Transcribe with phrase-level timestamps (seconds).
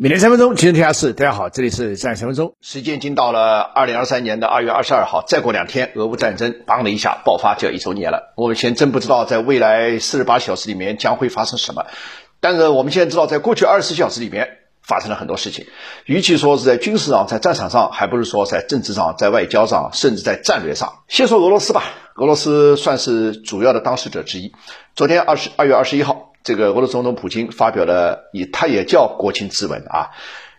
[0.00, 1.12] 每天三分钟，今日天下事。
[1.12, 2.54] 大家好，这里是三三分钟。
[2.60, 8.32] 时间已经到了二零二三年的二月二十二号，再过两天，俄乌战争邦的一下爆发就要一周年了。
[8.36, 11.84] 我们现在真不知道在未来四十八小时里面将会发生什么，
[12.38, 15.66] 但是我们现在知道，在过去二十四小时里面发生了很多事情。
[16.04, 21.00] 与其说是在军事上、在战场上，还不如说在政治上、在外交上，甚至在战略上。
[21.08, 21.82] 先说俄罗斯吧，
[22.14, 24.52] 俄罗斯算是主要的当事者之一。
[24.94, 26.27] 昨天二十二月二十一号。
[26.44, 30.10] 这个俄罗斯总统普京发表了，以他也叫国情咨文啊。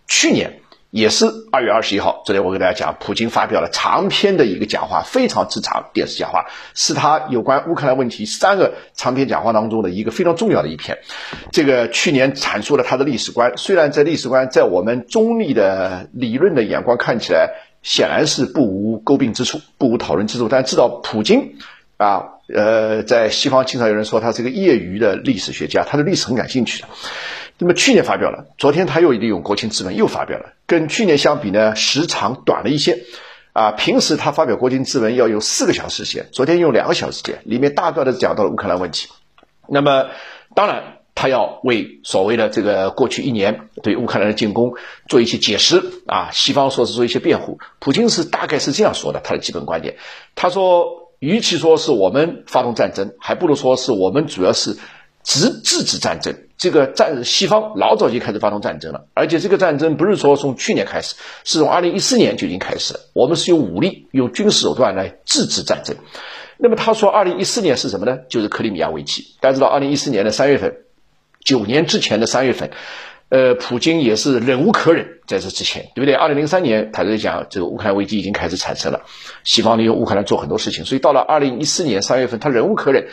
[0.07, 0.61] 去年
[0.91, 10.97] 也是二月二十一号，昨天我给大家讲，普京发表了长篇的一个讲话，非常之长电视讲话，是他有关乌克兰问题三个长篇讲话当中的一个非常重要的一篇。
[11.51, 17.51] 这个去年阐述了他的历史观，虽然在历史观在我们中立的理论的眼光看起来
[17.83, 21.55] 显然是不无诟病之处，不无讨论之处，但至少普京。
[21.99, 26.87] 啊，呃，在西方经常有人说他是个业余的历史学家，他对历史很感兴趣的。
[27.57, 33.03] 那么去年发表了，昨天他又利用国情咨文又发表了，跟去年相比呢，时长短了一些。
[33.51, 39.09] 啊，平时他发表国情咨文要用四个小时时间，昨天用两个小时时间，里面大段的讲到了乌克兰问题。
[39.67, 40.05] 那么，
[40.55, 44.75] 当然他要为所谓的这个过去一年对乌克兰的进攻
[45.09, 47.59] 做一些解释啊，西方说是做一些辩护。
[47.79, 49.97] 普京是大概是这样说的，他的基本观点，
[50.33, 51.08] 他说。
[51.19, 54.77] 与其说是我们发动战争，还不如说是我们主要是
[55.23, 56.35] 制制止战争。
[56.57, 62.99] 这个战西方老早就开始发动战争了，而且这个战争不是说从去年开始，是从二零一四年就已经开始了。
[63.13, 65.95] 我们是用武力、用军事手段来制止战争。
[66.57, 68.17] 那么他说，二零一四年是什么呢？
[68.27, 69.35] 就是克里米亚危机。
[69.39, 70.75] 大家知道，二零一四年的三月份，
[71.45, 72.71] 九年之前的三月份。
[73.29, 76.15] 呃，普京也是忍无可忍，在这之前，对不对？
[76.15, 79.01] 二零零三年，他在讲这个乌克兰危机已经开始产生了，
[79.43, 83.07] 西方利用乌克兰做很多事情，所以到了二零一四年三月份，他忍无可忍，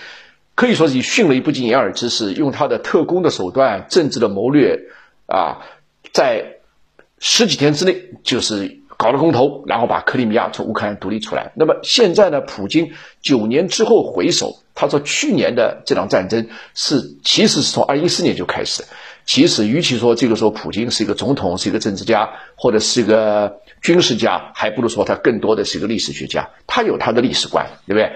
[0.55, 4.81] 可以说是以迅雷不及掩耳之势，用他的特工的手段、政治的谋略
[5.27, 5.61] 啊，
[6.15, 6.61] 在
[7.19, 11.53] 十几天之内就是搞了公投，然后把克里米亚从乌克兰独立出来。
[11.57, 18.83] 那么现在呢，普京九年之后回首，他说去年的这场战争是其实是从二零一四年就开始。
[19.27, 26.49] 其实，与其说这个时候普京是一个总统，是一个政治家，或者是一个军事家，还不如说他更多的是一个历史学家。
[26.69, 28.13] 他有他的历史观，对不对？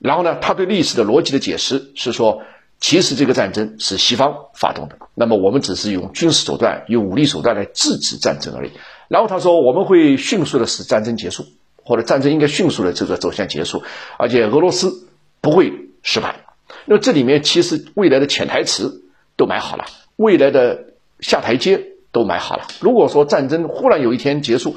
[0.00, 2.42] 然后呢，他对历史的逻辑的解释是说，
[2.80, 8.72] 其实这个战争是西方发动的，那么我们只是用军事手段、用武力手段来制止战争而已。
[9.06, 11.46] 然后他说，我们会迅速的使战争结束，
[11.84, 13.84] 或者战争应该迅速的这个走向结束，
[14.18, 15.06] 而且俄罗斯
[15.40, 15.72] 不会
[16.02, 16.44] 失败。
[16.86, 19.04] 那么这里面其实未来的潜台词
[19.36, 19.84] 都买好了。
[20.20, 21.80] 未来的下台阶
[22.12, 22.64] 都埋好了。
[22.80, 24.76] 如果说战争忽然有一天结束，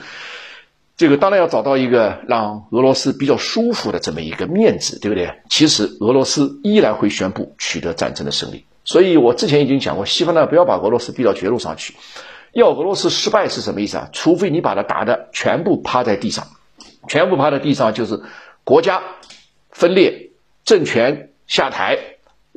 [0.96, 5.34] 这个当然要找到一个让俄罗斯比较舒服的这么一个面子，对不对？
[5.50, 8.64] 其实俄罗斯依然会宣布取得战争的胜利。
[8.86, 11.94] 所以我之前已经讲过，西方呢不要把俄罗斯逼到绝路上去。
[12.54, 14.10] 要俄罗斯失败是什么意思啊？
[14.14, 16.48] 除非你把它打的全部趴在地上，
[17.10, 18.22] 全部趴在地上就是
[18.64, 19.04] 国家
[19.72, 20.30] 分裂、
[20.64, 21.98] 政权下台。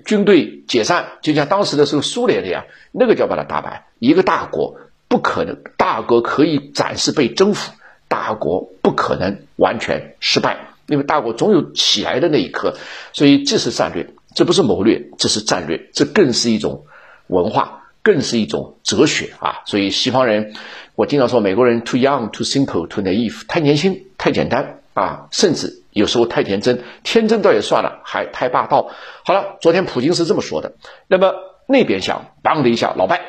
[0.05, 3.87] 军队解散，就像当时的时候苏联那样，那个叫把它打败。
[3.99, 4.77] 一个大国
[5.09, 7.73] 不可能，大国可以暂时被征服，
[8.09, 12.77] 大国不可能完全失败，因为大国总有起来的那一刻。
[13.13, 16.85] 所以这是战略，这不是谋略，这是战略，这更是一种
[17.29, 19.63] 文化，更是一种哲学啊！
[19.65, 20.53] 所以西方人，
[20.95, 25.83] 我经常说美国人 too young, too simple, too naive，太年轻，太简单啊，甚至。
[25.97, 28.91] 有时候太天真，天真倒也算了，还太霸道。
[29.25, 30.75] 好了，昨天普京是这么说的。
[31.09, 31.33] 那么
[31.67, 33.23] 那边想，当的一下，老拜，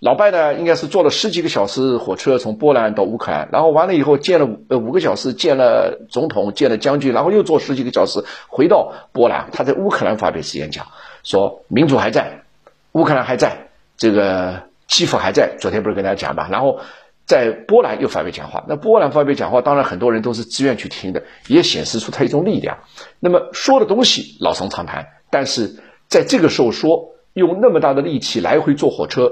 [0.00, 9.50] 老拜呢，应该是坐了十几个小时火车从波兰到乌克兰，然后完了以后见了呃五个小时，见了总统，见了将军，然后又坐十几个小时回到波兰。
[9.52, 10.86] 他在乌克兰发表演讲，
[11.22, 12.42] 说民主还在，
[12.90, 15.56] 乌克兰还在，这个基辅还在。
[15.60, 16.80] 昨天不是跟大家讲嘛，然后。
[17.28, 22.78] 在波兰又发表讲话，那波兰发表讲话，当然很多人都是自愿去听的，也显示出他一种力量。
[23.20, 25.76] 那么说的东西老生常谈，但是
[26.08, 29.30] 在这个时候说用那么大的力气来回坐火车，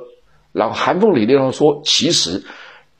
[0.53, 2.45] 然后寒风凛冽上说，其实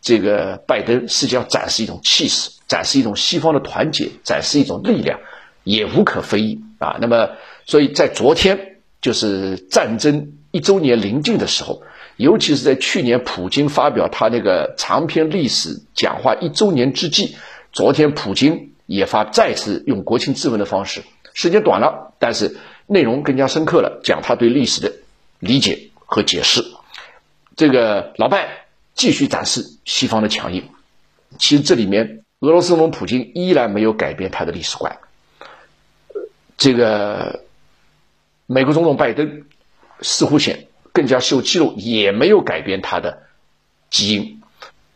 [0.01, 5.21] 这个拜登实际上展示一种气势，展示一种西方的团结，展示一种力量，
[5.63, 6.97] 也无可非议啊。
[7.03, 7.33] 那么
[7.67, 11.83] 所以在昨天就是战争一周年临近的时候。
[12.17, 17.37] 尤其是在去年普京发表他那个长篇历史讲话一周年之际，
[17.73, 21.03] 昨天普京也发再次用国情咨文的方式，
[21.35, 24.93] 时间短了，但是内容更加深刻了，讲他对历史的
[25.41, 26.65] 理解和解释。
[27.55, 28.65] 这个老拜
[28.95, 30.71] 继续展示西方的强硬，
[31.39, 34.99] 其实这里面俄罗斯总统普京依然没有改变他的历史观。
[36.57, 37.45] 这个
[38.47, 39.45] 美国总统拜登
[40.01, 40.69] 似乎显。
[40.97, 43.25] 更加秀肌肉，也没有改变他的
[43.91, 44.41] 基因。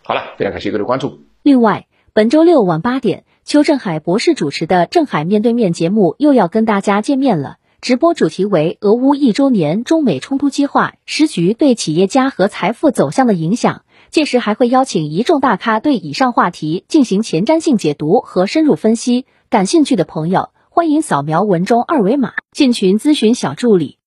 [0.03, 1.21] 好了，非常感谢各位关注。
[1.43, 7.59] 另外，本周六晚八点，邱振海博士主持的《郑海面对面》节目又要跟大家见面了。
[7.83, 13.83] 直播主题为俄乌一周年，中美冲突激化，时局对企业家和财富走向的影响。
[14.09, 19.27] 届时还会邀请一众大咖对以上话题进行前瞻性解读和深入分析。
[19.51, 24.00] 感兴趣的朋友，欢迎扫描文中二维码进群咨询小助理。